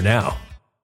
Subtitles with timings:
[0.00, 0.36] now.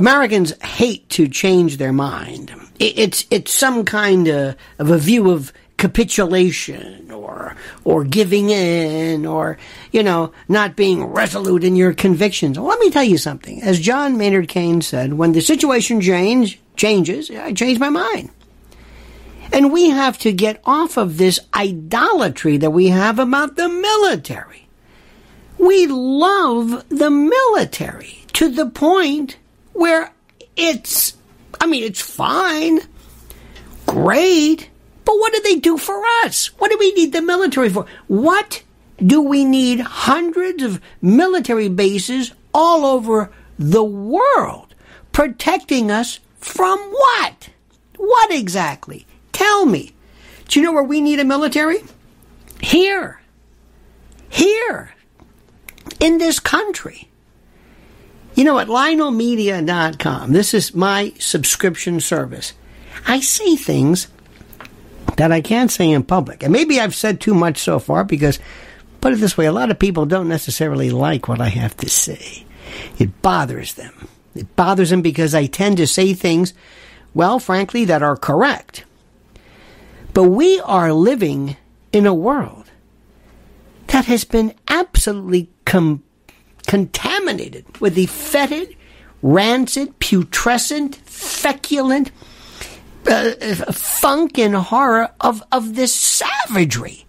[0.00, 2.50] Americans hate to change their mind.
[2.78, 9.58] It's it's some kind of, of a view of capitulation or or giving in or
[9.92, 12.58] you know not being resolute in your convictions.
[12.58, 13.60] Well, let me tell you something.
[13.62, 18.30] As John Maynard Keynes said, when the situation change, changes, I change my mind.
[19.52, 24.66] And we have to get off of this idolatry that we have about the military.
[25.58, 29.36] We love the military to the point
[29.80, 30.12] where
[30.56, 31.16] it's,
[31.60, 32.80] I mean, it's fine,
[33.86, 34.68] great,
[35.04, 36.48] but what do they do for us?
[36.58, 37.86] What do we need the military for?
[38.06, 38.62] What
[39.04, 44.74] do we need hundreds of military bases all over the world
[45.12, 47.50] protecting us from what?
[47.96, 49.06] What exactly?
[49.32, 49.94] Tell me.
[50.48, 51.78] Do you know where we need a military?
[52.60, 53.20] Here.
[54.28, 54.94] Here.
[56.00, 57.09] in this country.
[58.40, 62.54] You know, at LionelMedia.com, this is my subscription service.
[63.06, 64.08] I say things
[65.18, 66.42] that I can't say in public.
[66.42, 68.38] And maybe I've said too much so far because,
[69.02, 71.90] put it this way, a lot of people don't necessarily like what I have to
[71.90, 72.46] say.
[72.98, 74.08] It bothers them.
[74.34, 76.54] It bothers them because I tend to say things,
[77.12, 78.86] well, frankly, that are correct.
[80.14, 81.58] But we are living
[81.92, 82.70] in a world
[83.88, 86.04] that has been absolutely com-
[86.70, 88.76] contaminated with the fetid,
[89.22, 92.12] rancid, putrescent, feculent
[93.08, 93.32] uh,
[93.72, 97.04] funk and horror of, of this savagery.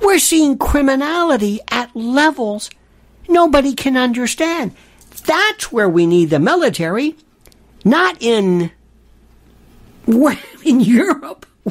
[0.00, 2.70] We're seeing criminality at levels
[3.28, 4.74] nobody can understand.
[5.26, 7.14] That's where we need the military,
[7.84, 8.70] not in
[10.64, 11.44] in Europe.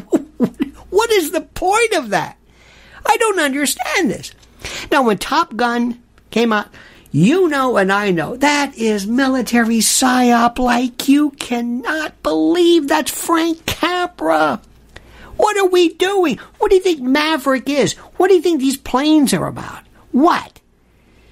[0.92, 2.38] what is the point of that?
[3.04, 4.34] I don't understand this.
[4.92, 6.00] Now, when Top Gun
[6.30, 6.68] came out,
[7.12, 12.88] you know and I know that is military psyop like you cannot believe.
[12.88, 14.62] That's Frank Capra.
[15.38, 16.38] What are we doing?
[16.60, 17.94] What do you think Maverick is?
[18.18, 19.84] What do you think these planes are about?
[20.12, 20.60] What?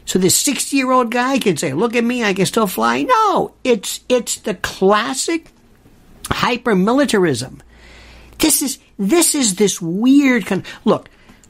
[0.06, 3.04] So this 60 year old guy can say, look at me, I can still fly.
[3.04, 5.52] No, it's, it's the classic
[6.32, 7.62] hyper militarism.
[8.40, 11.10] This is, this is this weird kind look,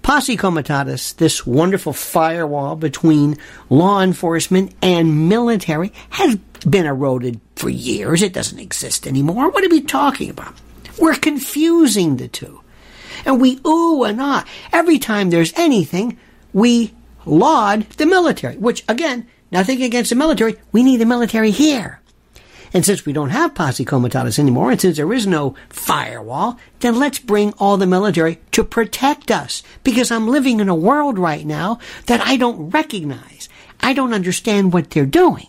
[0.10, 3.38] Posse Comitatus, this wonderful firewall between
[3.70, 6.36] law enforcement and military, has
[6.68, 8.24] been eroded for years.
[8.24, 9.52] It doesn't exist anymore.
[9.52, 10.56] What are we talking about?
[10.98, 12.60] We're confusing the two.
[13.24, 14.46] And we ooh and ah.
[14.74, 16.18] Every time there's anything,
[16.54, 16.92] we
[17.28, 20.56] laud the military, which again, nothing against the military.
[20.72, 21.99] We need the military here.
[22.74, 27.00] And since we don't have posse comitatus anymore, and since there is no firewall, then
[27.00, 29.64] let's bring all the military to protect us.
[29.84, 33.50] Because I'm living in a world right now that I don't recognize.
[33.82, 35.48] I don't understand what they're doing.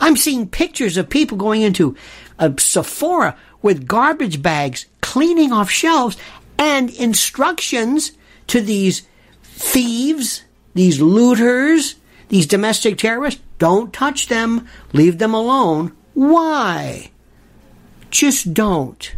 [0.00, 1.96] I'm seeing pictures of people going into
[2.38, 6.16] a Sephora with garbage bags, cleaning off shelves,
[6.58, 8.12] and instructions
[8.48, 9.02] to these
[9.42, 10.42] thieves
[10.74, 11.96] these looters,
[12.28, 15.92] these domestic terrorists, don't touch them, leave them alone.
[16.14, 17.10] Why?
[18.10, 19.14] Just don't.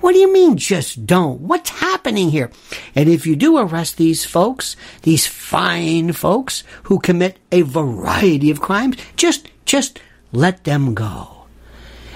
[0.00, 1.40] What do you mean, just don't?
[1.40, 2.50] What's happening here?
[2.94, 8.60] And if you do arrest these folks, these fine folks who commit a variety of
[8.60, 9.98] crimes, just, just
[10.32, 11.46] let them go.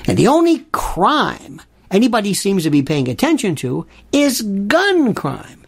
[0.07, 1.61] And the only crime
[1.91, 5.61] anybody seems to be paying attention to is gun crime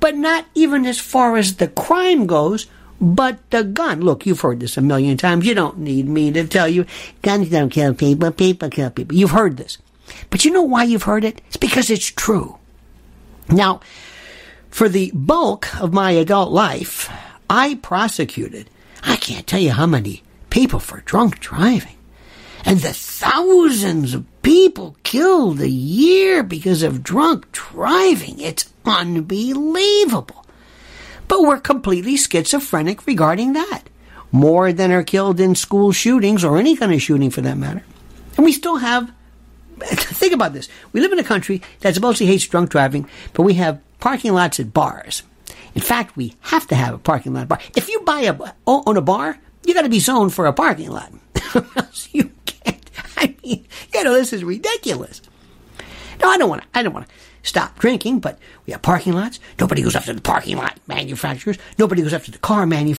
[0.00, 2.66] but not even as far as the crime goes,
[3.00, 4.00] but the gun.
[4.00, 5.46] Look, you've heard this a million times.
[5.46, 6.84] You don't need me to tell you
[7.22, 9.16] guns don't kill people, people kill people.
[9.16, 9.78] You've heard this.
[10.28, 11.40] But you know why you've heard it?
[11.46, 12.58] It's because it's true.
[13.48, 13.80] Now,
[14.68, 17.10] for the bulk of my adult life,
[17.48, 18.68] I prosecuted,
[19.02, 21.96] I can't tell you how many people for drunk driving.
[22.64, 28.38] And the thousands of people killed a year because of drunk driving.
[28.38, 30.39] It's unbelievable.
[31.30, 33.82] But we're completely schizophrenic regarding that.
[34.32, 37.84] More than are killed in school shootings or any kind of shooting for that matter.
[38.36, 39.12] And we still have,
[39.80, 40.68] think about this.
[40.92, 44.58] We live in a country that supposedly hates drunk driving, but we have parking lots
[44.58, 45.22] at bars.
[45.76, 47.60] In fact, we have to have a parking lot bar.
[47.76, 48.36] If you buy a,
[48.66, 51.12] own a bar, you got to be zoned for a parking lot.
[52.10, 52.90] you can't.
[53.16, 55.22] I mean, you know, this is ridiculous.
[56.30, 56.68] I don't want to.
[56.74, 59.40] I don't want to stop drinking, but we have parking lots.
[59.58, 61.58] Nobody goes after the parking lot manufacturers.
[61.78, 62.99] Nobody goes after the car manufacturers.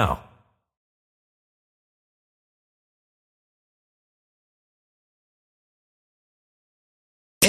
[0.01, 0.30] now.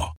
[0.00, 0.19] now.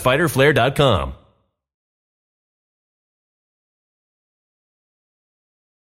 [0.01, 1.13] fighterflare.com.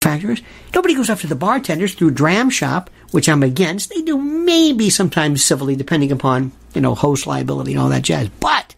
[0.01, 0.41] Factors.
[0.75, 3.89] Nobody goes after the bartenders through dram shop, which I'm against.
[3.89, 8.27] They do maybe sometimes civilly, depending upon you know host liability and all that jazz.
[8.41, 8.75] But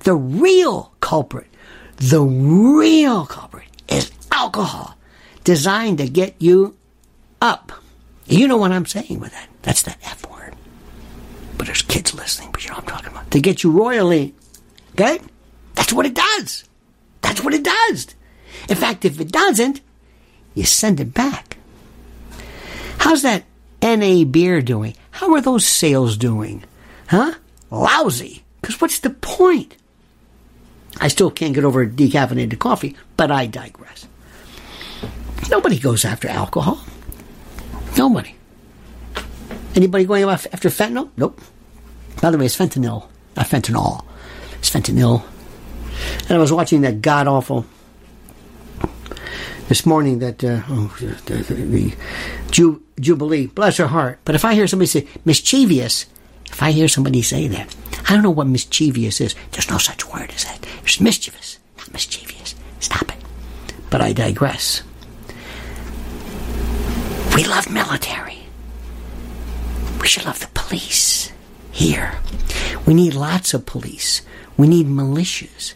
[0.00, 1.46] the real culprit,
[1.96, 4.96] the real culprit, is alcohol,
[5.42, 6.76] designed to get you
[7.40, 7.72] up.
[8.26, 9.48] You know what I'm saying with that?
[9.62, 10.35] That's that F word.
[11.66, 13.30] There's kids listening, but you know what I'm talking about.
[13.32, 14.34] To get you royally
[14.98, 15.20] Okay?
[15.74, 16.64] That's what it does.
[17.20, 18.06] That's what it does.
[18.68, 19.82] In fact, if it doesn't,
[20.54, 21.58] you send it back.
[22.98, 23.44] How's that
[23.82, 24.94] NA beer doing?
[25.10, 26.64] How are those sales doing?
[27.08, 27.34] Huh?
[27.70, 28.42] Lousy.
[28.60, 29.76] Because what's the point?
[30.98, 34.06] I still can't get over decaffeinated coffee, but I digress.
[35.50, 36.80] Nobody goes after alcohol.
[37.98, 38.34] Nobody.
[39.74, 41.10] Anybody going after fentanyl?
[41.18, 41.38] Nope.
[42.20, 44.04] By the way, it's fentanyl, not fentanyl.
[44.58, 45.24] It's fentanyl.
[46.22, 47.66] And I was watching that god awful
[49.68, 51.94] this morning that uh, oh, the, the, the
[52.50, 54.18] Ju- Jubilee, bless her heart.
[54.24, 56.06] But if I hear somebody say mischievous,
[56.46, 57.74] if I hear somebody say that,
[58.08, 59.34] I don't know what mischievous is.
[59.52, 60.64] There's no such word as that.
[60.82, 62.54] It's mischievous, not mischievous.
[62.80, 63.24] Stop it.
[63.90, 64.82] But I digress.
[67.34, 68.38] We love military.
[70.00, 71.32] We should love the police
[71.76, 72.18] here.
[72.86, 74.22] We need lots of police.
[74.56, 75.74] We need militias.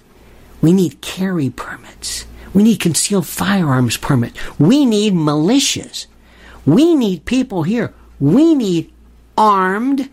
[0.63, 2.25] We need carry permits.
[2.55, 4.33] We need concealed firearms permit.
[4.59, 6.07] We need militias.
[6.65, 7.93] We need people here.
[8.19, 8.93] We need
[9.37, 10.09] armed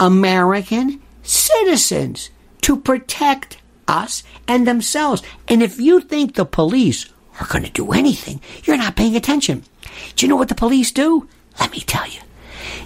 [0.00, 2.30] American citizens
[2.62, 5.22] to protect us and themselves.
[5.46, 7.08] And if you think the police
[7.38, 9.64] are going to do anything, you're not paying attention.
[10.16, 11.28] Do you know what the police do?
[11.60, 12.20] Let me tell you.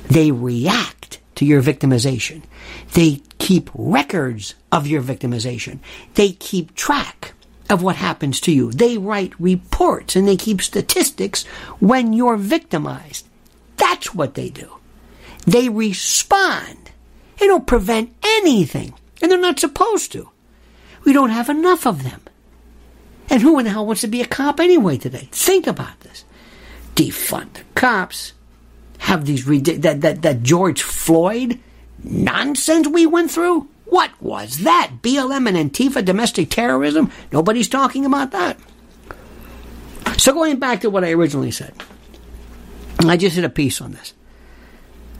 [0.09, 2.43] They react to your victimization.
[2.95, 5.81] They keep records of your victimization.
[6.15, 7.35] They keep track
[7.69, 8.71] of what happens to you.
[8.71, 11.45] They write reports and they keep statistics
[11.81, 13.27] when you're victimized.
[13.77, 14.71] That's what they do.
[15.45, 16.93] They respond.
[17.39, 20.31] They don't prevent anything, and they're not supposed to.
[21.05, 22.21] We don't have enough of them.
[23.29, 25.29] And who in the hell wants to be a cop anyway today?
[25.33, 26.25] Think about this.
[26.95, 28.35] Defund the cops.
[29.13, 31.61] Have these that that that George Floyd
[32.03, 33.69] nonsense we went through?
[33.85, 34.91] What was that?
[35.03, 37.13] BLM and Antifa domestic terrorism?
[37.31, 38.59] Nobody's talking about that.
[40.17, 41.75] So going back to what I originally said,
[43.01, 44.15] I just did a piece on this.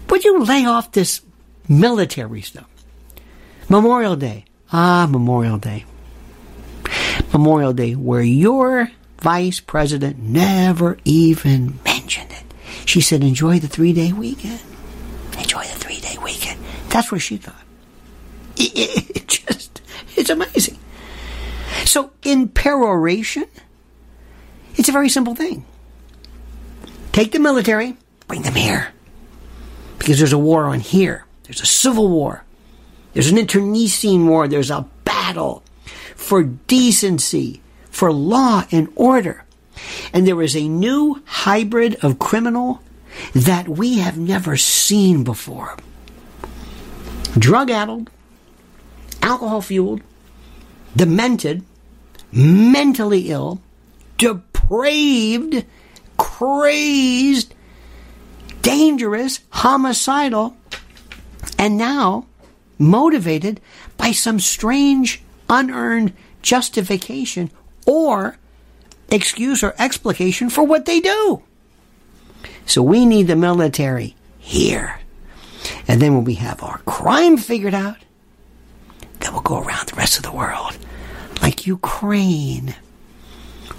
[0.09, 1.21] Would you lay off this
[1.69, 2.71] military stuff?
[3.69, 4.47] Memorial Day.
[4.73, 5.85] Ah, Memorial Day.
[7.31, 11.92] Memorial Day, where your vice president never even it.
[12.85, 14.61] She said, enjoy the three day weekend.
[15.39, 16.61] Enjoy the three day weekend.
[16.89, 17.57] That's what she thought.
[18.55, 19.81] It, it, it just,
[20.15, 20.79] it's amazing.
[21.87, 23.47] So in peroration,
[24.77, 25.65] it's a very simple thing.
[27.13, 27.97] Take the military,
[28.29, 28.89] bring them here.
[29.99, 31.25] Because there's a war on here.
[31.45, 32.45] There's a civil war.
[33.15, 34.49] There's an internecine war.
[34.49, 35.63] There's a battle
[36.15, 39.45] for decency, for law and order.
[40.13, 42.83] And there is a new hybrid of criminal
[43.35, 45.77] that we have never seen before.
[47.39, 48.11] Drug addled,
[49.23, 50.03] alcohol fueled,
[50.95, 51.65] demented,
[52.31, 53.61] mentally ill,
[54.19, 55.65] depraved,
[56.17, 57.55] crazed,
[58.61, 60.57] dangerous, homicidal,
[61.59, 62.27] and now
[62.79, 63.61] motivated
[63.97, 67.51] by some strange, unearned justification
[67.87, 68.37] or
[69.13, 71.43] excuse or explication for what they do.
[72.67, 75.01] So we need the military here.
[75.87, 77.99] And then when we have our crime figured out,
[79.21, 80.77] then we'll go around the rest of the world
[81.43, 82.75] like Ukraine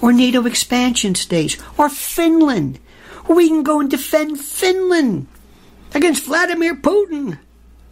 [0.01, 2.79] or NATO expansion states or Finland.
[3.27, 5.27] We can go and defend Finland
[5.93, 7.39] against Vladimir Putin.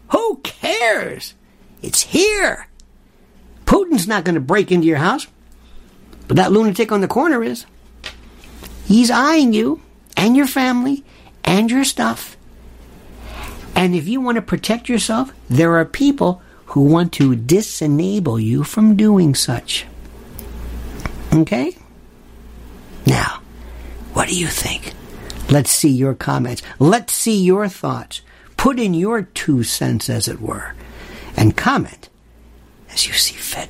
[0.09, 1.35] Who cares?
[1.81, 2.67] It's here.
[3.65, 5.27] Putin's not going to break into your house,
[6.31, 7.65] but that lunatic on the corner is.
[8.85, 9.81] He's eyeing you
[10.15, 11.03] and your family
[11.43, 12.37] and your stuff.
[13.75, 18.63] And if you want to protect yourself, there are people who want to disenable you
[18.63, 19.85] from doing such.
[21.33, 21.75] Okay?
[23.05, 23.41] Now,
[24.13, 24.93] what do you think?
[25.49, 26.61] Let's see your comments.
[26.79, 28.21] Let's see your thoughts.
[28.55, 30.75] Put in your two cents, as it were,
[31.35, 32.07] and comment
[32.89, 33.69] as you see fit.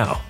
[0.00, 0.29] now.